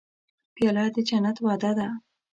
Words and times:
پیاله 0.55 0.83
د 0.95 0.97
جنت 1.07 1.37
وعده 1.45 1.71
ده. 1.77 1.87